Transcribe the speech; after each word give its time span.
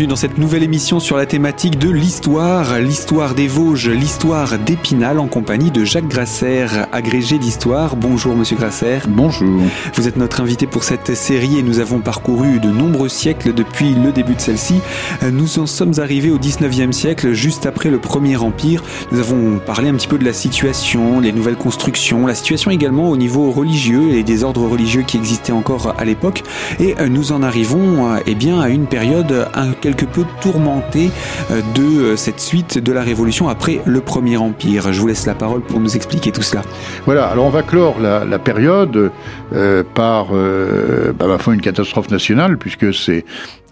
bienvenue 0.00 0.14
dans 0.14 0.16
cette 0.16 0.38
nouvelle 0.38 0.62
émission 0.62 0.98
sur 0.98 1.18
la 1.18 1.26
thématique 1.26 1.78
de 1.78 1.90
l'histoire, 1.90 2.78
l'histoire 2.78 3.34
des 3.34 3.48
Vosges, 3.48 3.90
l'histoire 3.90 4.58
d'Épinal 4.58 5.18
en 5.18 5.26
compagnie 5.26 5.70
de 5.70 5.84
Jacques 5.84 6.08
Grasser, 6.08 6.68
agrégé 6.90 7.38
d'histoire. 7.38 7.96
Bonjour 7.96 8.34
monsieur 8.34 8.56
Grasser. 8.56 9.00
Bonjour. 9.08 9.60
Vous 9.94 10.08
êtes 10.08 10.16
notre 10.16 10.40
invité 10.40 10.66
pour 10.66 10.84
cette 10.84 11.14
série 11.14 11.58
et 11.58 11.62
nous 11.62 11.80
avons 11.80 11.98
parcouru 11.98 12.60
de 12.60 12.68
nombreux 12.70 13.10
siècles 13.10 13.52
depuis 13.52 13.94
le 13.94 14.10
début 14.10 14.36
de 14.36 14.40
celle-ci. 14.40 14.80
Nous 15.22 15.58
en 15.58 15.66
sommes 15.66 15.92
arrivés 15.98 16.30
au 16.30 16.38
19e 16.38 16.92
siècle, 16.92 17.34
juste 17.34 17.66
après 17.66 17.90
le 17.90 17.98
Premier 17.98 18.38
Empire. 18.38 18.82
Nous 19.12 19.18
avons 19.18 19.58
parlé 19.58 19.90
un 19.90 19.94
petit 19.94 20.08
peu 20.08 20.16
de 20.16 20.24
la 20.24 20.32
situation, 20.32 21.20
les 21.20 21.32
nouvelles 21.32 21.56
constructions, 21.56 22.26
la 22.26 22.34
situation 22.34 22.70
également 22.70 23.10
au 23.10 23.18
niveau 23.18 23.50
religieux 23.50 24.14
et 24.14 24.22
des 24.22 24.44
ordres 24.44 24.66
religieux 24.66 25.02
qui 25.02 25.18
existaient 25.18 25.52
encore 25.52 25.94
à 25.98 26.06
l'époque. 26.06 26.42
Et 26.78 26.94
nous 27.10 27.32
en 27.32 27.42
arrivons 27.42 28.16
eh 28.24 28.34
bien, 28.34 28.60
à 28.60 28.70
une 28.70 28.86
période 28.86 29.48
un 29.52 29.72
quelque 29.94 30.10
peu 30.10 30.24
tourmenté 30.40 31.10
euh, 31.50 31.60
de 31.74 31.82
euh, 31.82 32.16
cette 32.16 32.40
suite 32.40 32.78
de 32.78 32.92
la 32.92 33.02
Révolution 33.02 33.48
après 33.48 33.80
le 33.84 34.00
Premier 34.00 34.36
Empire. 34.36 34.92
Je 34.92 35.00
vous 35.00 35.06
laisse 35.06 35.26
la 35.26 35.34
parole 35.34 35.62
pour 35.62 35.80
nous 35.80 35.96
expliquer 35.96 36.32
tout 36.32 36.42
cela. 36.42 36.62
Voilà, 37.06 37.26
alors 37.26 37.46
on 37.46 37.50
va 37.50 37.62
clore 37.62 37.98
la, 38.00 38.38
période 38.38 39.10
euh, 39.52 39.82
par 39.94 40.28
bah, 40.32 41.38
une 41.52 41.60
catastrophe 41.60 42.10
nationale, 42.10 42.56
puisque 42.58 42.94
c'est 42.94 43.24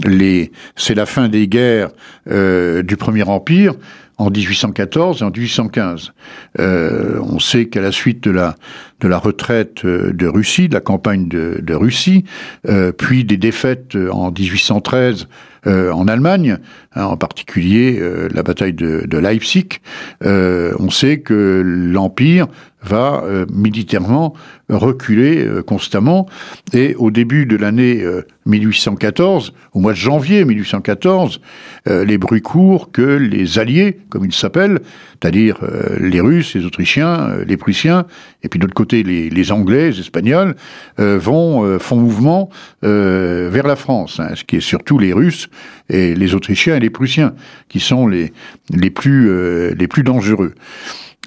la 0.05 1.07
fin 1.07 1.29
des 1.29 1.49
guerres 1.49 1.91
du 2.27 2.97
Premier 2.97 3.23
Empire 3.23 3.75
en 4.19 4.31
1814 4.31 5.23
et 5.23 5.25
en 5.25 5.31
1815. 5.31 6.13
Euh, 6.59 7.21
on 7.23 7.39
sait 7.39 7.67
qu'à 7.67 7.81
la 7.81 7.93
suite 7.93 8.23
de 8.25 8.33
la 8.33 8.57
de 9.01 9.09
la 9.09 9.19
retraite 9.19 9.85
euh, 9.85 10.13
de 10.13 10.27
Russie, 10.27 10.69
de 10.69 10.75
la 10.75 10.81
campagne 10.81 11.29
de, 11.29 11.61
de 11.63 11.75
Russie, 11.75 12.25
euh, 12.69 12.93
puis 12.93 13.25
des 13.25 13.37
défaites 13.37 13.97
en 14.11 14.31
1813 14.31 15.29
euh, 15.67 15.91
en 15.91 16.07
Allemagne, 16.07 16.59
hein, 16.95 17.05
en 17.05 17.17
particulier 17.17 17.99
euh, 17.99 18.29
la 18.33 18.43
bataille 18.43 18.73
de, 18.73 19.05
de 19.07 19.19
Leipzig, 19.19 19.81
on 20.23 20.91
sait 20.91 21.21
que 21.21 21.63
l'empire 21.65 22.47
va 22.83 23.25
militairement 23.53 24.35
reculer 24.69 25.49
constamment. 25.67 26.27
Et 26.73 26.95
au 26.95 27.11
début 27.11 27.45
de 27.45 27.57
l'année 27.57 28.05
1814, 28.47 29.53
au 29.73 29.81
mois 29.81 29.93
de 29.93 29.97
janvier 29.97 30.45
1814, 30.45 31.41
les 31.87 32.19
bruits 32.19 32.41
courent 32.41 32.93
que 32.93 33.03
les 33.03 33.59
alliés, 33.59 33.99
comme 34.11 34.25
ils 34.25 34.33
s'appellent, 34.33 34.79
c'est-à-dire 35.21 35.59
les 35.99 36.21
Russes, 36.21 36.55
les 36.55 36.65
Autrichiens, 36.65 37.39
les 37.45 37.57
Prussiens, 37.57 38.07
et 38.45 38.49
puis 38.49 38.61
d'autre 38.61 38.75
côté 38.75 38.88
les, 38.93 39.53
Anglais, 39.53 39.91
les 39.91 40.01
Espagnols, 40.01 40.55
euh, 40.99 41.19
vont 41.19 41.65
euh, 41.65 41.79
font 41.79 41.97
mouvement 41.97 42.51
euh, 42.85 43.49
vers 43.51 43.67
la 43.67 43.77
France, 43.77 44.21
hein, 44.21 44.31
ce 44.35 44.45
qui 44.45 44.57
est 44.57 44.61
surtout 44.61 44.99
les 44.99 45.13
Russes 45.13 45.49
et 45.89 46.15
les 46.15 46.35
Autrichiens 46.35 46.77
et 46.77 46.81
les 46.81 46.91
Prussiens 46.91 47.35
qui 47.69 47.81
sont 47.81 48.07
les 48.07 48.33
les 48.71 48.91
plus 48.91 49.29
les 49.75 49.89
plus 49.89 50.03
dangereux. 50.03 50.55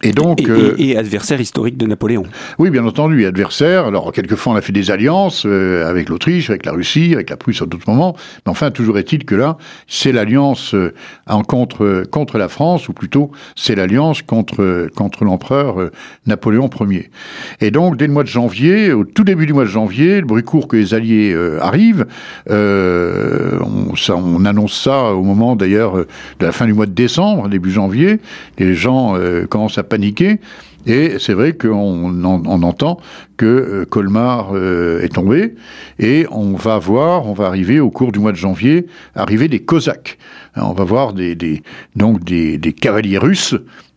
Et 0.04 0.14
donc, 0.14 0.42
euh, 0.50 0.74
et, 0.80 0.98
adversaire 0.98 1.40
historique 1.40 1.78
de 1.78 1.86
Napoléon. 1.86 2.24
Oui, 2.58 2.72
bien 2.72 2.86
entendu, 2.86 3.26
adversaire. 3.26 3.86
Alors, 3.86 4.12
quelquefois, 4.12 4.54
on 4.54 4.56
a 4.56 4.62
fait 4.62 4.72
des 4.72 4.90
alliances 4.90 5.44
euh, 5.46 5.88
avec 5.88 6.10
l'Autriche, 6.10 6.50
avec 6.50 6.66
la 6.66 6.72
Russie, 6.72 7.14
avec 7.14 7.30
la 7.30 7.38
Prusse 7.38 7.62
à 7.62 7.66
d'autres 7.66 7.90
moments. 7.90 8.16
Mais 8.46 8.50
enfin, 8.50 8.72
toujours 8.72 8.98
est-il 8.98 9.26
que 9.26 9.36
là, 9.36 9.58
c'est 9.88 10.12
l'alliance 10.12 10.74
euh, 10.74 10.94
en 11.28 11.44
contre 11.44 12.04
contre 12.10 12.40
la 12.40 12.48
France, 12.48 12.90
ou 12.90 12.94
plutôt, 12.94 13.32
c'est 13.56 13.76
l'alliance 13.76 14.24
contre 14.24 14.90
contre 14.96 15.24
l'empereur 15.24 15.92
Napoléon 16.26 16.70
Ier. 16.80 17.12
Et 17.60 17.70
donc, 17.70 17.98
dès 17.98 18.08
le 18.08 18.14
mois 18.14 18.24
de 18.24 18.28
janvier, 18.28 18.92
au 18.92 19.04
tout 19.04 19.24
début 19.24 19.46
du 19.46 19.54
mois 19.54 19.66
de 19.66 19.70
janvier, 19.70 20.22
le 20.22 20.26
bruit 20.26 20.44
court 20.44 20.68
que 20.68 20.78
les 20.78 20.94
Alliés 20.94 21.36
arrivent. 21.60 22.06
On, 22.50 23.96
ça, 23.96 24.16
on, 24.16 24.46
annonce 24.46 24.80
ça 24.82 25.14
au 25.14 25.24
moment 25.24 25.56
d'ailleurs 25.56 25.96
de 25.96 26.06
la 26.46 26.52
fin 26.52 26.66
du 26.66 26.74
mois 26.74 26.86
de 26.86 26.92
décembre, 26.92 27.50
début 27.50 27.72
janvier. 27.72 28.20
Les 28.58 28.74
gens 28.74 29.18
commencent 29.50 29.78
à 29.78 29.84
paniqué. 29.92 30.40
Et 30.88 31.20
c'est 31.20 31.34
vrai 31.34 31.54
qu'on 31.54 32.26
on 32.26 32.64
entend 32.64 32.98
que 33.38 33.46
euh, 33.46 33.86
Colmar 33.86 34.52
euh, 34.54 35.04
est 35.04 35.14
tombé, 35.14 35.54
et 36.00 36.26
on 36.32 36.56
va 36.56 36.80
voir, 36.80 37.28
on 37.28 37.34
va 37.34 37.46
arriver 37.46 37.80
au 37.80 37.92
cours 37.92 38.12
du 38.12 38.20
mois 38.20 38.32
de 38.32 38.38
janvier, 38.38 38.88
arriver 39.16 39.48
des 39.48 39.60
Cosaques. 39.60 40.18
on 40.56 40.74
va 40.74 40.84
voir 40.84 41.14
des, 41.14 41.62
donc 41.96 42.24
des, 42.24 42.74
cavaliers 42.74 43.20
russes 43.20 43.56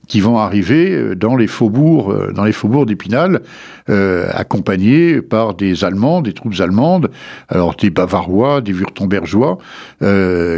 qui 0.09 0.21
vont 0.21 0.37
arriver 0.37 0.91
euh, 0.91 1.15
dans 1.15 1.37
les 1.37 1.47
faubourgs, 1.47 2.35
dans 2.35 2.45
les 2.45 2.53
faubourgs 2.53 2.85
d'Épinal, 2.85 3.41
accompagnés 3.87 5.23
par 5.23 5.55
des 5.55 5.85
Allemands, 5.85 6.21
des 6.21 6.35
troupes 6.35 6.61
allemandes, 6.61 7.11
alors 7.49 7.75
des 7.77 7.89
Bavarois, 7.89 8.61
des 8.61 8.73
Wurtembergeois, 8.73 9.57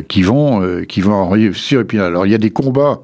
qui 0.09 0.23
vont 0.23 0.83
qui 0.89 1.01
vont 1.01 1.31
arriver 1.31 1.53
sur 1.53 1.81
Épinal. 1.81 2.07
Alors 2.07 2.27
il 2.27 2.33
y 2.33 2.35
a 2.35 2.39
des 2.39 2.51
combats 2.51 3.01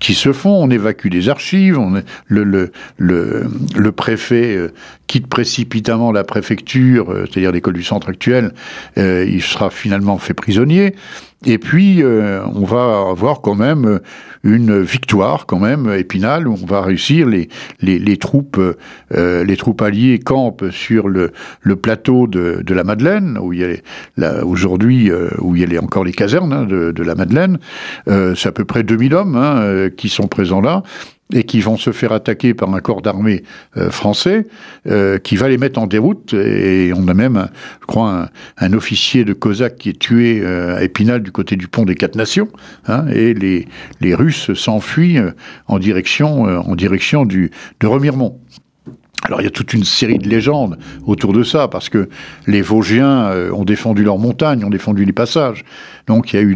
qui 0.00 0.14
se 0.14 0.32
font. 0.32 0.62
On 0.62 0.70
évacue 0.70 1.08
des 1.08 1.28
archives. 1.28 1.78
On, 1.78 2.02
le, 2.26 2.44
le, 2.44 2.72
le, 2.96 3.46
le, 3.76 3.92
préfet 3.92 4.56
euh, 4.56 4.72
quitte 5.06 5.26
précipitamment 5.26 6.12
la 6.12 6.24
préfecture, 6.24 7.10
euh, 7.10 7.26
c'est-à-dire 7.26 7.52
l'école 7.52 7.74
du 7.74 7.82
centre 7.82 8.08
actuel. 8.08 8.52
Euh, 8.98 9.26
il 9.28 9.42
sera 9.42 9.70
finalement 9.70 10.18
fait 10.18 10.34
prisonnier. 10.34 10.94
Et 11.44 11.58
puis, 11.58 12.02
on 12.02 12.64
va 12.64 13.10
avoir 13.10 13.40
quand 13.40 13.54
même 13.54 14.00
une 14.42 14.80
victoire, 14.80 15.46
quand 15.46 15.58
même, 15.58 15.92
épinale, 15.92 16.48
où 16.48 16.54
on 16.60 16.66
va 16.66 16.80
réussir. 16.80 17.26
Les, 17.26 17.48
les, 17.80 17.98
les 17.98 18.16
troupes, 18.16 18.60
les 19.14 19.56
troupes 19.56 19.82
alliées 19.82 20.18
campent 20.18 20.70
sur 20.70 21.08
le, 21.08 21.32
le 21.60 21.76
plateau 21.76 22.26
de, 22.26 22.62
de 22.64 22.74
la 22.74 22.84
Madeleine, 22.84 23.38
où 23.40 23.52
il 23.52 23.60
y 23.60 24.24
a 24.24 24.44
aujourd'hui, 24.44 25.10
où 25.38 25.54
il 25.54 25.72
y 25.72 25.76
a 25.76 25.82
encore 25.82 26.04
les 26.04 26.12
casernes 26.12 26.52
hein, 26.52 26.64
de, 26.64 26.90
de, 26.90 27.02
la 27.02 27.14
Madeleine. 27.14 27.58
C'est 28.06 28.48
à 28.48 28.52
peu 28.52 28.64
près 28.64 28.82
2000 28.82 29.14
hommes 29.14 29.36
hein, 29.36 29.90
qui 29.94 30.08
sont 30.08 30.28
présents 30.28 30.62
là 30.62 30.82
et 31.32 31.44
qui 31.44 31.60
vont 31.60 31.76
se 31.76 31.90
faire 31.90 32.12
attaquer 32.12 32.54
par 32.54 32.72
un 32.72 32.80
corps 32.80 33.02
d'armée 33.02 33.42
euh, 33.76 33.90
français 33.90 34.46
euh, 34.86 35.18
qui 35.18 35.36
va 35.36 35.48
les 35.48 35.58
mettre 35.58 35.80
en 35.80 35.86
déroute. 35.86 36.34
Et 36.34 36.92
on 36.94 37.08
a 37.08 37.14
même, 37.14 37.48
je 37.80 37.86
crois, 37.86 38.28
un, 38.58 38.72
officier 38.72 39.24
de 39.24 39.32
Cosaque 39.32 39.76
qui 39.76 39.88
est 39.88 39.98
tué 39.98 40.40
euh, 40.42 40.76
à 40.76 40.82
Épinal 40.82 41.22
du 41.22 41.32
côté 41.32 41.56
du 41.56 41.66
pont 41.66 41.84
des 41.84 41.96
Quatre 41.96 42.16
Nations. 42.16 42.48
Hein, 42.86 43.06
et 43.12 43.34
les, 43.34 43.66
Russes 44.14 44.54
s'enfuient 44.54 45.18
en 45.66 45.78
direction, 45.78 46.44
en 46.44 46.76
direction 46.76 47.26
de 47.26 47.50
Remiremont. 47.82 48.38
Alors 49.22 49.40
il 49.40 49.44
y 49.44 49.48
a 49.48 49.50
toute 49.50 49.74
une 49.74 49.82
série 49.82 50.18
de 50.18 50.28
légendes 50.28 50.78
autour 51.04 51.32
de 51.32 51.42
ça, 51.42 51.66
parce 51.66 51.88
que 51.88 52.08
les 52.46 52.62
Vosgiens 52.62 53.32
ont 53.52 53.64
défendu 53.64 54.04
leurs 54.04 54.18
montagnes, 54.18 54.64
ont 54.64 54.70
défendu 54.70 55.04
les 55.04 55.12
passages. 55.12 55.64
Donc 56.06 56.32
il 56.32 56.36
y 56.36 56.38
a 56.38 56.42
eu 56.42 56.54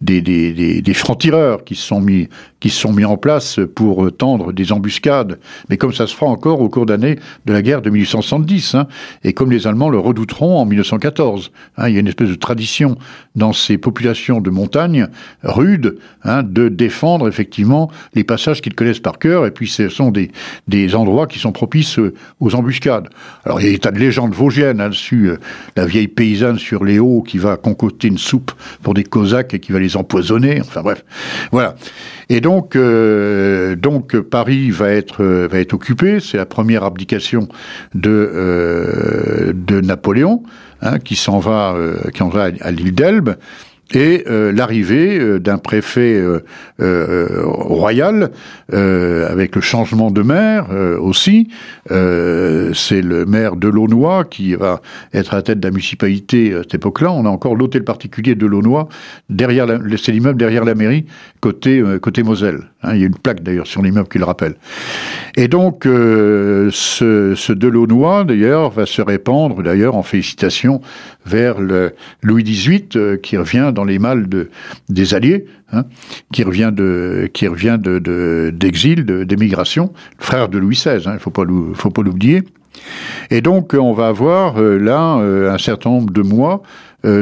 des, 0.00 0.94
francs-tireurs 0.94 1.64
qui 1.64 1.74
se 1.74 1.82
sont 1.82 2.00
mis 2.00 2.28
qui 2.60 2.70
se 2.70 2.80
sont 2.80 2.92
mis 2.92 3.04
en 3.04 3.16
place 3.16 3.60
pour 3.74 4.10
tendre 4.16 4.52
des 4.52 4.72
embuscades, 4.72 5.38
mais 5.68 5.76
comme 5.76 5.92
ça 5.92 6.06
se 6.06 6.14
fera 6.14 6.30
encore 6.30 6.60
au 6.60 6.68
cours 6.68 6.86
d'année 6.86 7.18
de 7.46 7.52
la 7.52 7.62
guerre 7.62 7.82
de 7.82 7.90
1870, 7.90 8.74
hein, 8.74 8.86
et 9.24 9.32
comme 9.32 9.50
les 9.50 9.66
Allemands 9.66 9.90
le 9.90 9.98
redouteront 9.98 10.58
en 10.58 10.64
1914. 10.64 11.52
Hein, 11.76 11.88
il 11.88 11.94
y 11.94 11.96
a 11.96 12.00
une 12.00 12.08
espèce 12.08 12.28
de 12.28 12.34
tradition 12.34 12.96
dans 13.36 13.52
ces 13.52 13.78
populations 13.78 14.40
de 14.40 14.50
montagne 14.50 15.06
rudes 15.42 15.98
hein, 16.24 16.42
de 16.42 16.68
défendre 16.68 17.28
effectivement 17.28 17.90
les 18.14 18.24
passages 18.24 18.60
qu'ils 18.60 18.74
connaissent 18.74 19.00
par 19.00 19.18
cœur, 19.18 19.46
et 19.46 19.50
puis 19.50 19.68
ce 19.68 19.88
sont 19.88 20.10
des, 20.10 20.30
des 20.66 20.94
endroits 20.94 21.26
qui 21.26 21.38
sont 21.38 21.52
propices 21.52 21.98
aux 22.40 22.54
embuscades. 22.54 23.08
Alors 23.44 23.60
il 23.60 23.66
y 23.66 23.68
a 23.68 23.72
des 23.72 23.78
tas 23.78 23.90
de 23.90 23.98
légendes 23.98 24.34
vosgiennes 24.34 24.80
hein, 24.80 24.88
dessus, 24.88 25.30
euh, 25.30 25.36
la 25.76 25.86
vieille 25.86 26.08
paysanne 26.08 26.58
sur 26.58 26.84
les 26.84 26.98
hauts 26.98 27.22
qui 27.22 27.38
va 27.38 27.56
concocter 27.56 28.08
une 28.08 28.18
soupe 28.18 28.52
pour 28.82 28.94
des 28.94 29.04
Cosaques 29.04 29.54
et 29.54 29.60
qui 29.60 29.72
va 29.72 29.78
les 29.78 29.96
empoisonner. 29.96 30.60
Enfin 30.60 30.82
bref, 30.82 31.04
voilà. 31.52 31.76
Et 32.30 32.40
donc, 32.40 32.76
euh, 32.76 33.74
donc 33.74 34.18
Paris 34.18 34.70
va 34.70 34.90
être 34.90 35.24
va 35.24 35.58
être 35.58 35.72
occupé. 35.72 36.20
C'est 36.20 36.36
la 36.36 36.46
première 36.46 36.84
abdication 36.84 37.48
de 37.94 38.10
euh, 38.10 39.52
de 39.54 39.80
Napoléon, 39.80 40.42
hein, 40.82 40.98
qui 40.98 41.16
s'en 41.16 41.38
va 41.38 41.72
euh, 41.74 41.96
qui 42.12 42.22
en 42.22 42.28
va 42.28 42.50
à 42.60 42.70
l'île 42.70 42.94
d'Elbe 42.94 43.36
et 43.92 44.24
euh, 44.26 44.52
l'arrivée 44.52 45.18
euh, 45.18 45.38
d'un 45.38 45.58
préfet 45.58 46.22
euh, 46.80 47.40
royal 47.44 48.30
avec 48.70 49.56
le 49.56 49.62
changement 49.62 50.10
de 50.10 50.22
maire 50.22 50.66
aussi. 51.00 51.48
c'est 51.88 53.02
le 53.02 53.24
maire 53.26 53.56
de 53.56 53.68
Launois 53.68 54.24
qui 54.24 54.54
va 54.54 54.80
être 55.14 55.32
à 55.32 55.36
la 55.36 55.42
tête 55.42 55.60
de 55.60 55.66
la 55.66 55.70
municipalité 55.70 56.54
à 56.54 56.58
cette 56.62 56.74
époque-là. 56.74 57.12
On 57.12 57.24
a 57.24 57.28
encore 57.28 57.56
l'hôtel 57.56 57.84
particulier 57.84 58.34
de 58.34 58.46
Launois 58.46 58.88
derrière, 59.30 59.66
c'est 59.96 60.12
l'immeuble 60.12 60.38
derrière 60.38 60.64
la 60.64 60.74
mairie 60.74 61.06
côté 61.40 61.82
côté 62.00 62.22
Moselle. 62.22 62.60
Hein. 62.82 62.94
il 62.94 63.00
y 63.00 63.02
a 63.04 63.06
une 63.06 63.16
plaque 63.16 63.42
d'ailleurs 63.42 63.66
sur 63.66 63.82
l'immeuble 63.82 64.08
qui 64.08 64.18
le 64.18 64.24
rappelle. 64.24 64.56
Et 65.36 65.48
donc 65.48 65.82
ce, 65.84 67.34
ce 67.36 67.52
Delaunois 67.52 68.24
d'ailleurs 68.24 68.70
va 68.70 68.86
se 68.86 69.02
répandre 69.02 69.62
d'ailleurs 69.62 69.96
en 69.96 70.02
félicitations 70.02 70.80
vers 71.26 71.56
Louis 72.22 72.42
XVIII 72.42 73.18
qui 73.22 73.36
revient 73.36 73.72
dans 73.74 73.84
les 73.84 73.98
de, 73.98 74.50
des 74.88 75.14
Alliés, 75.14 75.46
hein, 75.72 75.84
qui 76.32 76.44
revient 76.44 76.70
de 76.72 77.28
qui 77.32 77.46
revient 77.48 77.78
de 77.80 78.50
d'exil, 78.54 79.04
d'émigration, 79.04 79.92
frère 80.18 80.48
de 80.48 80.58
Louis 80.58 80.76
XVI. 80.76 81.06
Hein, 81.06 81.14
il 81.14 81.18
pas 81.18 81.44
faut 81.74 81.90
pas 81.90 82.02
l'oublier. 82.02 82.42
Et 83.30 83.40
donc 83.40 83.74
on 83.74 83.92
va 83.92 84.08
avoir 84.08 84.58
euh, 84.58 84.78
là 84.78 85.18
euh, 85.18 85.52
un 85.52 85.58
certain 85.58 85.90
nombre 85.90 86.12
de 86.12 86.22
mois 86.22 86.62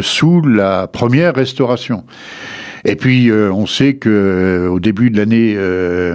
sous 0.00 0.42
la 0.42 0.86
première 0.86 1.34
restauration. 1.34 2.04
Et 2.84 2.96
puis, 2.96 3.30
on 3.32 3.66
sait 3.66 3.94
que 3.94 4.68
au 4.70 4.80
début 4.80 5.10
de 5.10 5.18
l'année 5.18 5.56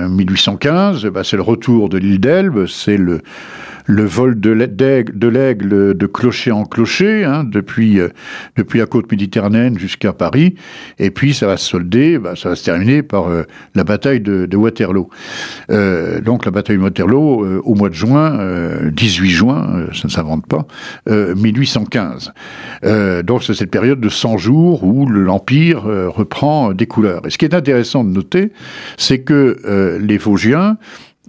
1815, 0.10 1.06
bah, 1.08 1.24
c'est 1.24 1.36
le 1.36 1.44
retour 1.44 1.90
de 1.90 1.98
l'île 1.98 2.19
d'Elbe, 2.19 2.66
c'est 2.68 2.98
le 2.98 3.22
le 3.91 4.05
vol 4.05 4.39
de 4.39 4.51
l'aigle 4.51 5.97
de 5.97 6.05
clocher 6.05 6.51
en 6.51 6.63
clocher, 6.63 7.25
hein, 7.25 7.43
depuis, 7.43 7.99
euh, 7.99 8.07
depuis 8.55 8.79
la 8.79 8.85
côte 8.85 9.11
méditerranéenne 9.11 9.77
jusqu'à 9.77 10.13
Paris. 10.13 10.55
Et 10.97 11.11
puis 11.11 11.33
ça 11.33 11.45
va 11.45 11.57
se 11.57 11.67
solder, 11.67 12.17
bah, 12.17 12.35
ça 12.35 12.49
va 12.49 12.55
se 12.55 12.63
terminer 12.63 13.03
par 13.03 13.27
euh, 13.27 13.43
la 13.75 13.83
bataille 13.83 14.21
de, 14.21 14.55
Waterloo. 14.55 15.09
Euh, 15.71 16.21
donc 16.21 16.45
la 16.45 16.51
bataille 16.51 16.77
de 16.77 16.81
Waterloo 16.81 17.61
au 17.63 17.75
mois 17.75 17.89
de 17.89 17.93
juin, 17.93 18.39
18 18.91 19.29
juin, 19.29 19.85
ça 19.93 20.03
ne 20.05 20.09
s'invente 20.09 20.45
pas, 20.45 20.67
1815. 21.09 22.31
donc 23.23 23.43
c'est 23.43 23.53
cette 23.53 23.71
période 23.71 23.99
de 23.99 24.09
100 24.09 24.38
jours 24.38 24.83
où 24.83 25.07
l'Empire 25.07 25.83
reprend 25.83 26.73
des 26.73 26.85
couleurs. 26.85 27.25
Et 27.25 27.31
ce 27.31 27.38
qui 27.38 27.45
est 27.45 27.55
intéressant 27.55 28.03
de 28.03 28.09
noter, 28.09 28.51
c'est 28.97 29.19
que 29.19 29.97
les 29.99 30.17
Vosgiens, 30.17 30.77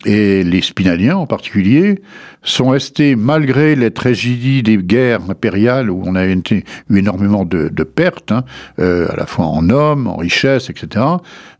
et 0.05 0.43
les 0.43 0.63
Spinaliens 0.63 1.17
en 1.17 1.27
particulier, 1.27 2.03
sont 2.43 2.71
restés, 2.71 3.15
malgré 3.15 3.77
les 3.77 3.91
tragédies 3.91 4.63
des 4.63 4.77
guerres 4.77 5.21
impériales 5.29 5.91
où 5.91 6.03
on 6.05 6.17
a 6.17 6.27
eu 6.27 6.43
énormément 6.91 7.45
de, 7.45 7.69
pertes, 7.85 8.33
hein, 8.33 8.45
euh, 8.79 9.09
à 9.13 9.17
la 9.17 9.27
fois 9.27 9.47
en 9.47 9.71
hommes, 9.71 10.07
en 10.07 10.17
richesses, 10.17 10.71
etc., 10.71 11.05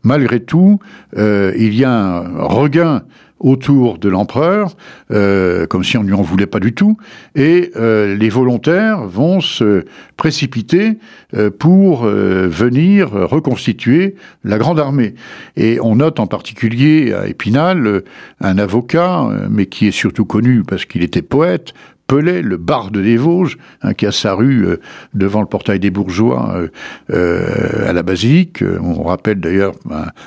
malgré 0.03 0.41
tout, 0.41 0.79
euh, 1.17 1.53
il 1.57 1.73
y 1.73 1.85
a 1.85 1.91
un 1.91 2.43
regain 2.43 3.03
autour 3.43 3.99
de 3.99 4.09
l'empereur, 4.09 4.75
euh, 5.11 5.67
comme 5.67 5.83
si 5.83 5.97
on 5.97 6.03
ne 6.03 6.07
lui 6.07 6.15
en 6.15 6.21
voulait 6.21 6.47
pas 6.47 6.61
du 6.61 6.73
tout, 6.73 6.97
et 7.35 7.71
euh, 7.75 8.15
les 8.15 8.29
volontaires 8.29 9.03
vont 9.05 9.41
se 9.41 9.83
précipiter 10.15 10.97
euh, 11.35 11.51
pour 11.51 12.05
venir 12.05 13.11
reconstituer 13.11 14.15
la 14.43 14.57
grande 14.57 14.79
armée. 14.79 15.13
Et 15.57 15.79
on 15.81 15.97
note 15.97 16.19
en 16.19 16.27
particulier 16.27 17.13
à 17.13 17.27
Épinal 17.27 18.03
un 18.39 18.57
avocat, 18.57 19.27
mais 19.49 19.65
qui 19.65 19.87
est 19.87 19.91
surtout 19.91 20.25
connu 20.25 20.63
parce 20.63 20.85
qu'il 20.85 21.03
était 21.03 21.21
poète, 21.21 21.73
Pelé, 22.07 22.41
le 22.41 22.57
barde 22.57 22.97
des 22.97 23.17
Vosges, 23.17 23.57
hein, 23.81 23.93
qui 23.93 24.05
a 24.05 24.11
sa 24.11 24.33
rue 24.33 24.65
euh, 24.65 24.81
devant 25.13 25.41
le 25.41 25.47
portail 25.47 25.79
des 25.79 25.89
bourgeois 25.89 26.53
euh, 26.55 26.67
euh, 27.11 27.89
à 27.89 27.93
la 27.93 28.03
basilique. 28.03 28.63
On 28.81 29.03
rappelle 29.03 29.39
d'ailleurs 29.39 29.73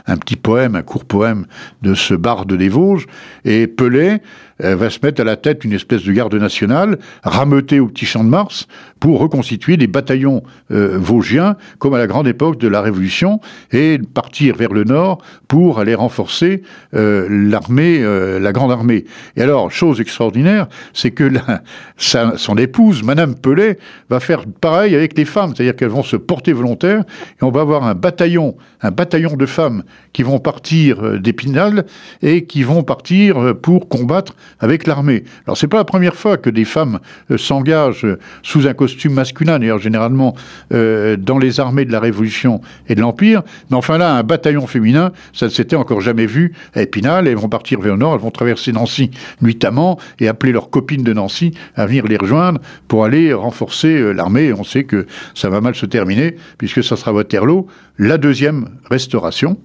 un, 0.07 0.17
petit 0.17 0.37
poème, 0.37 0.75
un 0.75 0.83
court 0.83 1.05
poème 1.05 1.47
de 1.83 1.95
ce 1.95 2.15
barde 2.15 2.53
des 2.53 2.69
Vosges. 2.69 3.07
Et 3.45 3.67
Pelé 3.67 4.19
va 4.59 4.91
se 4.91 4.99
mettre 5.03 5.21
à 5.21 5.25
la 5.25 5.37
tête 5.37 5.63
d'une 5.63 5.73
espèce 5.73 6.05
de 6.05 6.13
garde 6.13 6.35
nationale, 6.35 6.99
rameuter 7.23 7.81
au 7.81 7.89
petit 7.89 8.07
champ 8.07 8.25
de 8.25 8.29
Mars, 8.29 8.67
pour 9.01 9.21
reconstituer 9.21 9.77
des 9.77 9.87
bataillons 9.87 10.43
vosgiens, 10.71 11.57
comme 11.79 11.95
à 11.95 11.99
la 11.99 12.07
grande 12.07 12.27
époque 12.27 12.59
de 12.59 12.69
la 12.69 12.81
Révolution, 12.81 13.41
et 13.73 13.99
partir 14.15 14.57
vers 14.57 14.73
le 14.73 14.85
nord 14.85 15.19
pour 15.49 15.79
aller 15.79 15.95
renforcer 15.95 16.63
l'armée, 16.93 18.01
la 18.41 18.53
grande 18.53 18.73
armée. 18.73 19.05
Et 19.37 19.43
alors, 19.43 19.71
chose 19.71 20.01
extraordinaire, 20.01 20.69
c'est 20.93 21.11
que 21.11 21.25
la, 21.25 21.63
son 21.97 22.57
épouse, 22.57 23.03
Madame 23.03 23.35
Pelé, 23.35 23.79
va 24.11 24.21
faire 24.21 24.45
pareil 24.61 24.95
avec 24.95 25.17
les 25.17 25.25
femmes, 25.25 25.53
c'est-à-dire 25.55 25.77
qu'elles 25.77 25.89
vont 25.89 26.03
se 26.03 26.17
porter 26.17 26.53
volontaires 26.53 27.05
et 27.41 27.45
on 27.45 27.51
va 27.51 27.61
avoir 27.61 27.85
un 27.85 27.95
bataillon, 27.95 28.57
un 28.81 28.91
bataillon 28.91 29.37
de 29.37 29.47
femmes 29.47 29.83
qui 30.13 30.23
vont 30.23 30.39
partir 30.39 31.05
euh, 31.05 31.19
d'Épinal 31.19 31.87
et 32.23 32.45
qui 32.45 32.63
vont 32.63 32.83
partir 32.83 33.39
euh, 33.39 33.55
pour 33.55 33.89
combattre 33.89 34.35
avec 34.61 34.87
l'armée. 34.87 35.25
Alors 35.47 35.57
c'est 35.57 35.69
pas 35.69 35.79
la 35.79 35.85
première 35.85 36.15
fois 36.15 36.37
que 36.37 36.51
des 36.51 36.65
femmes 36.65 37.01
euh, 37.31 37.39
s'engagent 37.39 38.07
sous 38.43 38.67
un 38.67 38.75
costume 38.75 39.15
masculin, 39.15 39.59
d'ailleurs 39.59 39.79
généralement 39.79 40.35
dans 40.71 41.39
les 41.39 41.61
armées 41.61 41.85
de 41.85 41.93
la 41.93 42.01
Révolution 42.01 42.61
et 42.89 42.95
de 42.95 43.01
l'Empire, 43.01 43.43
mais 43.71 43.77
enfin 43.77 43.99
là 43.99 44.15
un 44.15 44.23
bataillon 44.23 44.67
féminin, 44.67 45.13
ça 45.33 45.47
ne 45.47 45.51
s'était 45.51 45.77
encore 45.77 46.01
jamais 46.01 46.27
vu 46.27 46.53
à 46.75 46.83
Épinal. 46.83 47.27
Elles 47.29 47.37
vont 47.37 47.49
partir 47.49 47.81
vers 47.81 47.93
le 47.93 47.99
nord, 47.99 48.15
elles 48.15 48.21
vont 48.21 48.31
traverser 48.31 48.73
Nancy 48.73 49.11
nuitamment 49.41 49.99
et 50.19 50.29
appeler 50.29 50.53
leurs 50.53 50.71
copines 50.71 51.03
de 51.03 51.13
Nancy 51.13 51.53
à 51.75 51.87
venir 51.87 52.07
les 52.07 52.17
rejoindre 52.17 52.61
pour 52.89 53.05
aller 53.05 53.33
renforcer 53.33 53.89
euh, 53.89 54.13
l'armée. 54.13 54.53
On 54.53 54.65
sait 54.65 54.85
que 54.85 55.07
ça 55.35 55.49
va 55.49 55.61
mal 55.61 55.75
se 55.75 55.87
terminer, 55.87 56.37
puisque 56.59 56.83
ça 56.83 56.97
sera 56.97 57.13
Waterloo, 57.13 57.67
la 57.99 58.19
deuxième 58.19 58.71
restauration 58.91 59.59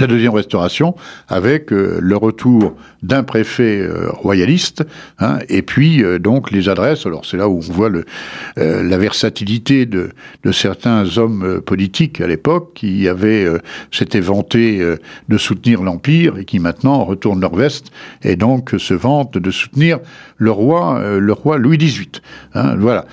la 0.00 0.06
deuxième 0.06 0.34
restauration 0.34 0.94
avec 1.28 1.72
euh, 1.72 1.98
le 2.00 2.16
retour 2.16 2.74
d'un 3.02 3.22
préfet 3.22 3.80
euh, 3.80 4.10
royaliste 4.10 4.84
hein, 5.18 5.38
et 5.48 5.62
puis 5.62 6.02
euh, 6.02 6.18
donc 6.18 6.50
les 6.50 6.68
adresses. 6.68 7.06
Alors 7.06 7.24
c'est 7.24 7.36
là 7.36 7.48
où 7.48 7.58
on 7.58 7.72
voit 7.72 7.88
le, 7.88 8.04
la 8.56 8.98
versatilité 8.98 9.86
de, 9.86 10.10
de, 10.42 10.52
certains 10.52 11.18
hommes 11.18 11.60
politiques 11.60 12.20
à 12.20 12.26
l'époque 12.26 12.72
qui 12.74 13.08
avaient 13.08 13.46
s'étaient 13.90 14.20
vantés 14.20 14.80
de 15.28 15.38
soutenir 15.38 15.82
l'empire 15.82 16.38
et 16.38 16.44
qui 16.44 16.58
maintenant 16.58 17.04
retournent 17.04 17.40
leur 17.40 17.54
veste 17.54 17.90
et 18.22 18.36
donc 18.36 18.74
se 18.78 18.94
vantent 18.94 19.38
de 19.38 19.50
soutenir 19.50 19.98
le 20.36 20.50
roi 20.50 21.02
le 21.18 21.32
roi 21.32 21.58
Louis 21.58 21.78
XVIII. 21.78 22.08
Hein, 22.54 22.76
voilà. 22.78 23.06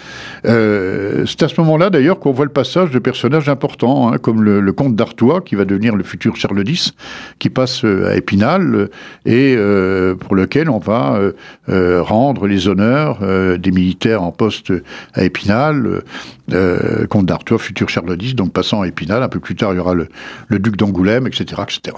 c'est 0.44 1.44
à 1.44 1.48
ce 1.48 1.60
moment-là 1.62 1.89
d'ailleurs 1.89 2.19
qu'on 2.19 2.31
voit 2.31 2.45
le 2.45 2.51
passage 2.51 2.92
de 2.92 3.00
personnages 3.00 3.50
importants 3.50 4.12
hein, 4.12 4.18
comme 4.18 4.44
le, 4.44 4.62
le 4.62 4.74
comte 4.74 4.95
d'Artois 4.95 5.42
qui 5.42 5.56
va 5.56 5.66
devenir 5.66 5.95
le 5.95 6.04
futur 6.04 6.36
Charles 6.36 6.68
X 6.68 6.70
qui 7.39 7.50
passe 7.50 7.83
euh, 7.83 8.09
à 8.09 8.15
Épinal 8.15 8.75
euh, 8.75 8.88
et 9.25 9.56
euh, 9.57 10.15
pour 10.15 10.35
lequel 10.35 10.69
on 10.69 10.79
va 10.79 11.19
rendre 11.68 12.47
les 12.47 12.68
honneurs 12.68 13.19
des 13.57 13.71
militaires 13.71 14.23
en 14.23 14.31
poste 14.31 14.73
à 15.13 15.23
Épinal, 15.23 16.01
comte 17.09 17.25
d'Artois, 17.25 17.59
futur 17.59 17.89
Charles 17.89 18.18
X, 18.19 18.35
donc 18.35 18.51
passant 18.51 18.81
à 18.81 18.88
Épinal. 18.88 19.23
Un 19.23 19.29
peu 19.29 19.39
plus 19.39 19.56
tard, 19.56 19.73
il 19.73 19.77
y 19.77 19.79
aura 19.79 19.94
le, 19.94 20.07
duc 20.59 20.75
d'Angoulême, 20.75 21.27
etc., 21.27 21.62
etc. 21.63 21.97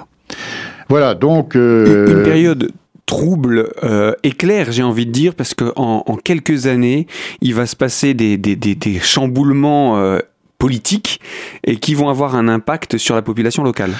Voilà, 0.89 1.15
donc... 1.15 1.55
Une 1.55 2.23
période 2.23 2.71
trouble, 3.05 3.71
éclair, 4.23 4.71
j'ai 4.71 4.83
envie 4.83 5.05
de 5.05 5.11
dire, 5.11 5.33
parce 5.35 5.53
qu'en 5.53 6.03
en, 6.05 6.15
quelques 6.17 6.67
années, 6.67 7.07
il 7.41 7.55
va 7.55 7.65
se 7.65 7.75
passer 7.75 8.13
des, 8.13 8.99
chamboulements 9.01 10.19
politiques 10.63 11.19
et 11.65 11.75
qui 11.75 11.93
vont 11.93 12.07
avoir 12.07 12.35
un 12.35 12.47
impact 12.47 12.97
sur 12.97 13.15
la 13.15 13.21
population 13.21 13.63
locale 13.63 13.91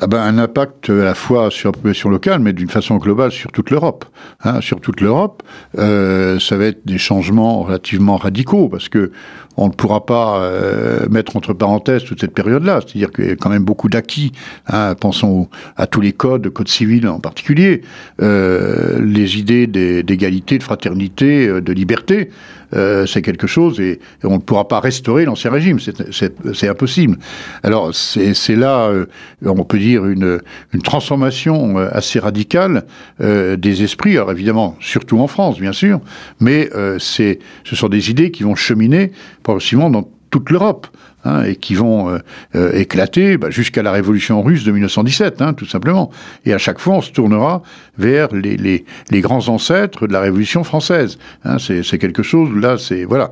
ah 0.00 0.08
ben, 0.08 0.20
un 0.20 0.38
impact 0.38 0.90
à 0.90 1.04
la 1.04 1.14
fois 1.14 1.52
sur 1.52 1.68
la 1.68 1.72
population 1.72 2.08
locale, 2.08 2.40
mais 2.40 2.52
d'une 2.52 2.68
façon 2.68 2.96
globale 2.96 3.30
sur 3.30 3.52
toute 3.52 3.70
l'Europe. 3.70 4.04
Hein, 4.42 4.60
sur 4.60 4.80
toute 4.80 5.00
l'Europe, 5.00 5.44
euh, 5.78 6.40
ça 6.40 6.56
va 6.56 6.64
être 6.64 6.84
des 6.84 6.98
changements 6.98 7.62
relativement 7.62 8.16
radicaux, 8.16 8.68
parce 8.68 8.88
que 8.88 9.12
on 9.56 9.68
ne 9.68 9.72
pourra 9.72 10.04
pas 10.04 10.40
euh, 10.40 11.08
mettre 11.08 11.36
entre 11.36 11.52
parenthèses 11.52 12.04
toute 12.04 12.20
cette 12.20 12.34
période-là. 12.34 12.80
C'est-à-dire 12.80 13.10
qu'il 13.12 13.26
y 13.26 13.30
a 13.30 13.36
quand 13.36 13.50
même 13.50 13.64
beaucoup 13.64 13.88
d'acquis. 13.88 14.32
Hein, 14.66 14.94
pensons 14.98 15.48
à 15.76 15.86
tous 15.86 16.00
les 16.00 16.12
codes, 16.12 16.48
code 16.50 16.68
civil 16.68 17.06
en 17.08 17.20
particulier, 17.20 17.82
euh, 18.20 19.00
les 19.00 19.38
idées 19.38 19.66
d'égalité, 19.66 20.58
de 20.58 20.62
fraternité, 20.62 21.46
euh, 21.46 21.60
de 21.60 21.72
liberté. 21.72 22.30
Euh, 22.72 23.06
c'est 23.06 23.22
quelque 23.22 23.46
chose 23.46 23.80
et, 23.80 24.00
on 24.22 24.34
ne 24.34 24.38
pourra 24.38 24.66
pas 24.68 24.80
restaurer 24.80 25.24
l'ancien 25.24 25.50
régime, 25.50 25.78
c'est 25.80 26.68
impossible. 26.68 27.18
Alors 27.62 27.94
c'est 27.94 28.56
là, 28.56 28.88
euh, 28.88 29.06
on 29.44 29.64
peut 29.64 29.78
dire, 29.78 30.06
une, 30.06 30.40
une 30.72 30.82
transformation 30.82 31.78
euh, 31.78 31.88
assez 31.92 32.18
radicale 32.18 32.84
des 33.20 33.82
esprits, 33.82 34.16
alors 34.16 34.32
évidemment, 34.32 34.76
surtout 34.80 35.18
en 35.20 35.26
France, 35.26 35.60
bien 35.60 35.72
sûr, 35.72 36.00
mais 36.40 36.70
c'est 36.98 37.38
ce 37.64 37.76
sont 37.76 37.88
des 37.88 38.10
idées 38.10 38.30
qui 38.30 38.42
vont 38.42 38.54
cheminer 38.54 39.12
progressivement 39.42 39.90
dans 39.90 40.08
toute 40.34 40.50
l'Europe. 40.50 40.88
Hein, 41.26 41.44
et 41.44 41.56
qui 41.56 41.74
vont 41.74 42.10
euh, 42.10 42.18
euh, 42.54 42.72
éclater 42.74 43.38
bah, 43.38 43.48
jusqu'à 43.48 43.82
la 43.82 43.92
révolution 43.92 44.42
russe 44.42 44.62
de 44.62 44.72
1917, 44.72 45.40
hein, 45.40 45.54
tout 45.54 45.64
simplement. 45.64 46.10
Et 46.44 46.52
à 46.52 46.58
chaque 46.58 46.78
fois, 46.78 46.96
on 46.96 47.00
se 47.00 47.12
tournera 47.12 47.62
vers 47.96 48.28
les, 48.34 48.58
les, 48.58 48.84
les 49.10 49.20
grands 49.22 49.48
ancêtres 49.48 50.06
de 50.06 50.12
la 50.12 50.20
révolution 50.20 50.64
française. 50.64 51.18
Hein, 51.44 51.56
c'est 51.58 51.98
quelque 51.98 52.22
chose, 52.22 52.50
là, 52.54 52.76
c'est... 52.76 53.04
Voilà. 53.04 53.30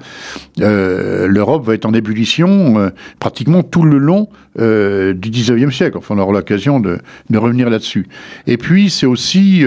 Euh, 0.61 1.27
L'Europe 1.27 1.67
va 1.67 1.75
être 1.75 1.85
en 1.85 1.93
ébullition 1.93 2.79
euh, 2.79 2.91
pratiquement 3.19 3.63
tout 3.63 3.83
le 3.83 3.99
long 3.99 4.29
euh, 4.59 5.13
du 5.13 5.31
19e 5.31 5.71
siècle. 5.71 5.99
Enfin, 5.99 6.15
on 6.17 6.19
aura 6.19 6.33
l'occasion 6.33 6.81
de, 6.81 6.99
de, 7.29 7.39
revenir 7.39 7.69
là-dessus. 7.69 8.09
Et 8.47 8.57
puis, 8.57 8.89
c'est 8.89 9.07
aussi 9.07 9.65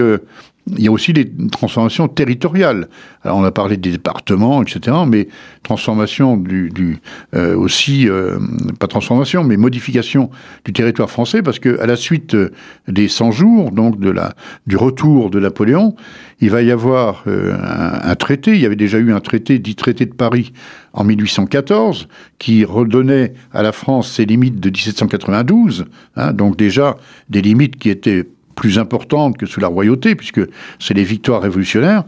il 0.72 0.82
y 0.82 0.88
a 0.88 0.90
aussi 0.90 1.12
des 1.12 1.30
transformations 1.50 2.08
territoriales. 2.08 2.88
Alors 3.22 3.38
on 3.38 3.44
a 3.44 3.52
parlé 3.52 3.76
des 3.76 3.92
départements, 3.92 4.62
etc., 4.62 4.96
mais 5.06 5.28
transformation 5.62 6.36
du, 6.36 6.70
du 6.70 6.98
euh, 7.34 7.56
aussi 7.56 8.08
euh, 8.08 8.38
pas 8.80 8.88
transformation, 8.88 9.44
mais 9.44 9.56
modification 9.56 10.30
du 10.64 10.72
territoire 10.72 11.08
français, 11.08 11.42
parce 11.42 11.60
que 11.60 11.78
à 11.80 11.86
la 11.86 11.94
suite 11.94 12.34
euh, 12.34 12.50
des 12.88 13.06
100 13.06 13.30
jours, 13.30 13.70
donc 13.70 14.00
de 14.00 14.10
la 14.10 14.34
du 14.66 14.76
retour 14.76 15.30
de 15.30 15.38
Napoléon, 15.38 15.94
il 16.40 16.50
va 16.50 16.62
y 16.62 16.72
avoir 16.72 17.24
un, 17.26 18.10
un, 18.10 18.14
traité. 18.16 18.54
Il 18.54 18.60
y 18.60 18.66
avait 18.66 18.76
déjà 18.76 18.98
eu 18.98 19.12
un 19.12 19.20
traité 19.20 19.58
dit 19.58 19.76
traité 19.76 20.04
de 20.04 20.14
Paris 20.14 20.52
en 20.92 21.04
1814 21.04 22.08
qui 22.38 22.64
redonnait 22.64 23.34
à 23.52 23.62
la 23.62 23.72
France 23.72 24.10
ses 24.10 24.26
limites 24.26 24.60
de 24.60 24.68
1792, 24.68 25.86
hein, 26.16 26.32
donc 26.32 26.56
déjà 26.56 26.96
des 27.30 27.40
limites 27.40 27.76
qui 27.76 27.88
étaient 27.88 28.26
plus 28.56 28.78
importantes 28.80 29.36
que 29.36 29.46
sous 29.46 29.60
la 29.60 29.68
royauté, 29.68 30.16
puisque 30.16 30.40
c'est 30.80 30.94
les 30.94 31.04
victoires 31.04 31.42
révolutionnaires. 31.42 32.02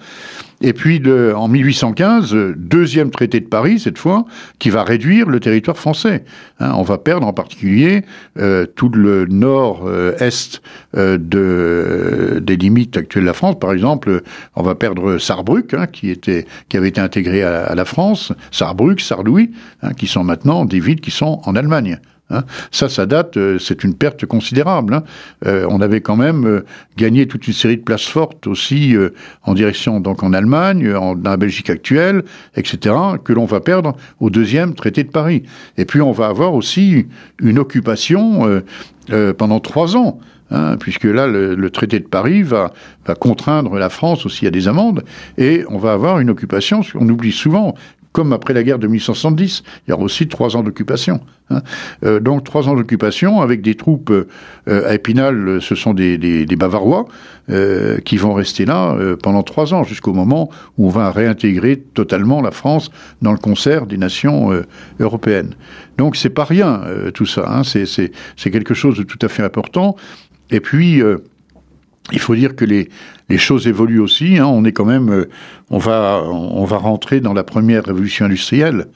Et 0.60 0.72
puis 0.72 1.00
en 1.36 1.46
1815, 1.46 2.34
deuxième 2.56 3.10
traité 3.10 3.38
de 3.38 3.46
Paris, 3.46 3.78
cette 3.78 3.98
fois, 3.98 4.24
qui 4.58 4.70
va 4.70 4.82
réduire 4.82 5.28
le 5.28 5.38
territoire 5.38 5.78
français. 5.78 6.24
Hein, 6.58 6.72
on 6.74 6.82
va 6.82 6.98
perdre 6.98 7.28
en 7.28 7.32
particulier 7.32 8.02
euh, 8.38 8.66
tout 8.66 8.88
le 8.88 9.26
nord-est 9.26 10.60
euh, 10.96 11.16
de, 11.16 12.40
des 12.42 12.56
limites 12.56 12.96
actuelles 12.96 13.22
de 13.22 13.28
la 13.28 13.34
France. 13.34 13.56
Par 13.60 13.72
exemple, 13.72 14.22
on 14.56 14.62
va 14.62 14.74
perdre 14.74 15.18
Sarrebruck, 15.18 15.74
hein, 15.74 15.86
qui, 15.86 16.10
était, 16.10 16.44
qui 16.68 16.76
avait 16.76 16.88
été 16.88 17.00
intégré 17.00 17.44
à, 17.44 17.76
la 17.76 17.84
France, 17.84 18.32
Sarrebruck, 18.50 19.00
Sarlouis, 19.00 19.52
hein, 19.82 19.92
qui 19.92 20.08
sont 20.08 20.24
maintenant 20.24 20.64
des 20.64 20.80
villes 20.80 21.00
qui 21.00 21.12
sont 21.12 21.40
en 21.44 21.54
Allemagne. 21.54 22.00
Hein. 22.30 22.42
Ça, 22.70 22.88
ça 22.88 23.06
date, 23.06 23.36
euh, 23.36 23.58
c'est 23.58 23.84
une 23.84 23.94
perte 23.94 24.26
considérable. 24.26 24.94
Hein. 24.94 25.02
Euh, 25.46 25.66
on 25.70 25.80
avait 25.80 26.00
quand 26.00 26.16
même 26.16 26.46
euh, 26.46 26.64
gagné 26.96 27.26
toute 27.26 27.46
une 27.48 27.54
série 27.54 27.76
de 27.76 27.82
places 27.82 28.06
fortes 28.06 28.46
aussi 28.46 28.96
en 29.44 29.54
direction, 29.54 30.00
donc 30.00 30.22
en 30.22 30.32
Allemagne, 30.32 30.94
en, 30.94 31.14
dans 31.14 31.30
la 31.30 31.36
Belgique 31.36 31.70
actuelle, 31.70 32.24
etc., 32.56 32.94
que 33.24 33.32
l'on 33.32 33.44
va 33.44 33.60
perdre 33.60 33.96
au 34.20 34.30
deuxième 34.30 34.74
traité 34.74 35.04
de 35.04 35.10
Paris. 35.10 35.44
Et 35.76 35.84
puis 35.84 36.00
on 36.00 36.12
va 36.12 36.26
avoir 36.26 36.54
aussi 36.54 37.06
une 37.40 37.58
occupation 37.58 38.62
pendant 39.36 39.60
trois 39.60 39.96
ans. 39.96 40.20
Hein, 40.50 40.76
puisque 40.78 41.04
là, 41.04 41.26
le, 41.26 41.70
traité 41.70 42.00
de 42.00 42.06
Paris 42.06 42.42
va, 42.42 42.72
va 43.06 43.14
contraindre 43.14 43.74
la 43.74 43.90
France 43.90 44.24
aussi 44.24 44.46
à 44.46 44.50
des 44.50 44.66
amendes, 44.66 45.04
et 45.36 45.64
on 45.68 45.76
va 45.76 45.92
avoir 45.92 46.20
une 46.20 46.30
occupation, 46.30 46.80
on 46.94 47.06
oublie 47.06 47.32
souvent, 47.32 47.74
comme 48.18 48.32
après 48.32 48.52
la 48.52 48.64
guerre 48.64 48.80
de 48.80 48.88
1870. 48.88 49.62
Il 49.86 49.90
y 49.90 49.92
aura 49.92 50.02
aussi 50.02 50.26
trois 50.26 50.56
ans 50.56 50.64
d'occupation. 50.64 51.20
Hein. 51.50 51.62
Euh, 52.04 52.18
donc 52.18 52.42
trois 52.42 52.68
ans 52.68 52.74
d'occupation 52.74 53.42
avec 53.42 53.62
des 53.62 53.76
troupes 53.76 54.10
euh, 54.10 54.88
à 54.88 54.94
Épinal, 54.94 55.62
ce 55.62 55.76
sont 55.76 55.94
des, 55.94 56.44
Bavarois 56.56 57.06
euh, 57.48 57.98
qui 57.98 58.16
vont 58.16 58.34
rester 58.34 58.64
là 58.64 58.96
pendant 59.22 59.44
trois 59.44 59.72
ans 59.72 59.84
jusqu'au 59.84 60.12
moment 60.12 60.50
où 60.78 60.86
on 60.86 60.90
va 60.90 61.12
réintégrer 61.12 61.76
totalement 61.76 62.40
la 62.42 62.50
France 62.50 62.90
dans 63.22 63.30
le 63.30 63.38
concert 63.38 63.86
des 63.86 63.98
nations 63.98 64.50
européennes. 64.98 65.54
Donc 65.96 66.16
c'est 66.16 66.30
pas 66.30 66.42
rien 66.42 66.82
tout 67.14 67.26
ça. 67.26 67.44
Hein. 67.48 67.62
C'est 67.62 68.50
quelque 68.50 68.74
chose 68.74 68.98
de 68.98 69.04
tout 69.04 69.18
à 69.22 69.28
fait 69.28 69.44
important. 69.44 69.94
Et 70.50 70.58
puis 70.58 71.00
il 72.12 72.18
faut 72.18 72.34
dire 72.34 72.56
que 72.56 72.64
les, 72.64 72.88
choses 73.36 73.66
évoluent 73.66 74.00
aussi. 74.00 74.38
Hein. 74.38 74.46
On 74.46 74.64
est 74.64 74.72
quand 74.72 74.84
même, 74.84 75.10
euh, 75.10 75.28
on 75.70 75.78
va, 75.78 76.22
on 76.24 76.64
va 76.64 76.78
rentrer 76.78 77.20
dans 77.20 77.34
la 77.34 77.44
première 77.44 77.84
révolution 77.84 78.26
industrielle. 78.26 78.86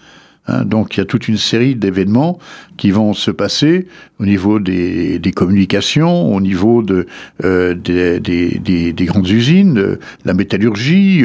Hein, 0.49 0.65
donc 0.65 0.97
il 0.97 1.01
y 1.01 1.03
a 1.03 1.05
toute 1.05 1.29
une 1.29 1.37
série 1.37 1.77
d'événements 1.77 2.39
qui 2.77 2.91
vont 2.91 3.15
se 3.15 3.31
passer 3.31 3.87
au 4.23 4.25
niveau 4.25 4.61
des, 4.61 5.33
communications, 5.35 6.33
au 6.33 6.41
niveau 6.41 6.83
de, 6.83 7.07
euh, 7.45 7.75
des, 7.75 8.21
des, 8.21 8.93
des, 8.93 9.05
grandes 9.05 9.29
usines, 9.29 9.79
euh, 9.79 9.99
la 10.25 10.33
métallurgie, 10.33 11.25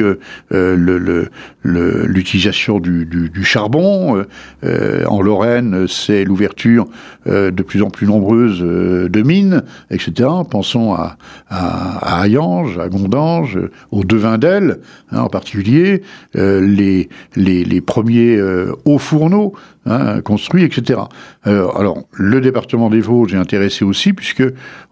euh, 0.52 1.26
l'utilisation 1.62 2.80
du, 2.80 3.44
charbon. 3.44 4.24
en 4.64 5.22
Lorraine, 5.22 5.86
c'est 5.86 6.24
l'ouverture 6.24 6.86
de 7.26 7.62
plus 7.62 7.82
en 7.82 7.90
plus 7.90 8.06
nombreuse 8.06 8.60
de 8.60 9.22
mines, 9.22 9.62
etc. 9.90 10.28
Pensons 10.50 10.92
à, 10.94 11.16
à, 11.48 12.20
à 12.20 12.22
à 12.22 12.88
Gondange, 12.88 13.58
au 13.90 14.04
Devin 14.04 14.38
d'Elle, 14.38 14.80
hein, 15.12 15.20
en 15.20 15.28
particulier, 15.28 16.02
les, 16.34 17.08
les, 17.36 17.80
premiers 17.80 18.40
hauts 18.84 18.98
fourneaux 18.98 19.52
hein, 19.86 20.20
construits, 20.20 20.64
etc. 20.64 21.00
Alors, 21.44 22.04
le 22.12 22.40
département 22.40 22.87
des 22.90 23.00
Vosges 23.00 23.34
est 23.34 23.38
intéressé 23.38 23.84
aussi, 23.84 24.12
puisque 24.12 24.44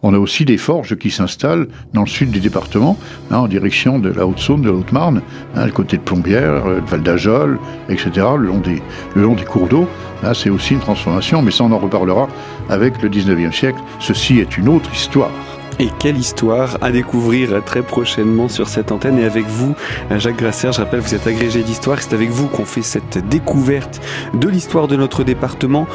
on 0.02 0.14
a 0.14 0.18
aussi 0.18 0.44
des 0.44 0.58
forges 0.58 0.96
qui 0.96 1.10
s'installent 1.10 1.68
dans 1.92 2.02
le 2.02 2.06
sud 2.06 2.30
du 2.30 2.40
département, 2.40 2.98
hein, 3.30 3.38
en 3.38 3.48
direction 3.48 3.98
de 3.98 4.08
la 4.08 4.26
Haute-Saône, 4.26 4.62
de 4.62 4.70
la 4.70 4.74
Haute-Marne, 4.74 5.22
hein, 5.54 5.66
le 5.66 5.72
côté 5.72 5.96
de 5.96 6.02
Plombières, 6.02 6.66
euh, 6.66 6.80
de 6.80 6.86
Val 6.86 7.02
d'Ajol, 7.02 7.58
etc., 7.88 8.26
le 8.38 8.46
long 8.46 8.58
des, 8.58 8.82
le 9.14 9.22
long 9.22 9.34
des 9.34 9.44
cours 9.44 9.68
d'eau. 9.68 9.88
Là, 10.22 10.34
c'est 10.34 10.50
aussi 10.50 10.74
une 10.74 10.80
transformation, 10.80 11.42
mais 11.42 11.50
ça, 11.50 11.64
on 11.64 11.72
en 11.72 11.78
reparlera 11.78 12.28
avec 12.68 13.02
le 13.02 13.08
19e 13.08 13.52
siècle. 13.52 13.78
Ceci 14.00 14.38
est 14.38 14.56
une 14.56 14.68
autre 14.68 14.92
histoire. 14.92 15.30
Et 15.78 15.88
quelle 15.98 16.16
histoire 16.16 16.78
à 16.80 16.90
découvrir 16.90 17.62
très 17.64 17.82
prochainement 17.82 18.48
sur 18.48 18.66
cette 18.66 18.92
antenne. 18.92 19.18
Et 19.18 19.24
avec 19.24 19.46
vous, 19.46 19.74
Jacques 20.16 20.38
Grasser, 20.38 20.72
je 20.72 20.80
rappelle, 20.80 21.00
vous 21.00 21.14
êtes 21.14 21.26
agrégé 21.26 21.62
d'histoire. 21.62 22.00
C'est 22.00 22.14
avec 22.14 22.30
vous 22.30 22.46
qu'on 22.46 22.64
fait 22.64 22.82
cette 22.82 23.28
découverte 23.28 24.00
de 24.32 24.48
l'histoire 24.48 24.88
de 24.88 24.96
notre 24.96 25.22
département 25.22 25.86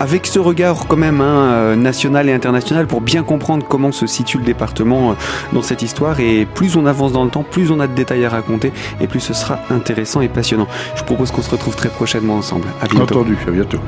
avec 0.00 0.26
ce 0.26 0.38
regard 0.38 0.86
quand 0.88 0.96
même 0.96 1.20
hein, 1.20 1.52
euh, 1.52 1.76
national 1.76 2.28
et 2.28 2.32
international 2.32 2.86
pour 2.86 3.02
bien 3.02 3.22
comprendre 3.22 3.64
comment 3.68 3.92
se 3.92 4.06
situe 4.06 4.38
le 4.38 4.44
département 4.44 5.10
euh, 5.10 5.14
dans 5.52 5.62
cette 5.62 5.82
histoire. 5.82 6.18
Et 6.18 6.46
plus 6.46 6.76
on 6.76 6.86
avance 6.86 7.12
dans 7.12 7.22
le 7.22 7.30
temps, 7.30 7.44
plus 7.44 7.70
on 7.70 7.78
a 7.78 7.86
de 7.86 7.94
détails 7.94 8.24
à 8.24 8.30
raconter 8.30 8.72
et 9.00 9.06
plus 9.06 9.20
ce 9.20 9.34
sera 9.34 9.60
intéressant 9.70 10.22
et 10.22 10.28
passionnant. 10.28 10.66
Je 10.96 11.04
propose 11.04 11.30
qu'on 11.30 11.42
se 11.42 11.50
retrouve 11.50 11.76
très 11.76 11.90
prochainement 11.90 12.34
ensemble. 12.34 12.66
À 12.80 12.88
bientôt. 12.88 13.20
Entendu, 13.20 13.36
à 13.46 13.50
bientôt. 13.50 13.78